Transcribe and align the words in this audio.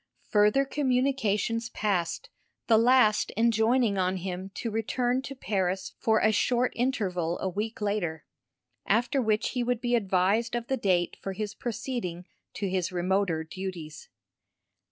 Further 0.29 0.65
communications 0.65 1.69
passed, 1.69 2.27
the 2.65 2.79
last 2.79 3.29
enjoining 3.37 3.99
on 3.99 4.17
him 4.17 4.49
to 4.55 4.71
return 4.71 5.21
to 5.21 5.35
Paris 5.35 5.93
for 5.99 6.17
a 6.17 6.31
short 6.31 6.73
interval 6.75 7.37
a 7.37 7.47
week 7.47 7.81
later, 7.81 8.25
after 8.87 9.21
which 9.21 9.49
he 9.49 9.61
would 9.63 9.79
be 9.79 9.93
advised 9.93 10.55
of 10.55 10.65
the 10.65 10.75
date 10.77 11.17
for 11.21 11.33
his 11.33 11.53
proceeding 11.53 12.25
to 12.55 12.67
his 12.67 12.91
remoter 12.91 13.43
duties. 13.43 14.09